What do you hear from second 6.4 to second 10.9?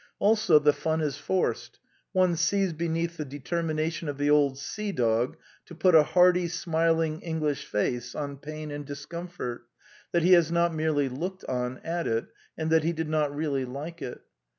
smiling English face on pain and discomfort, that he has not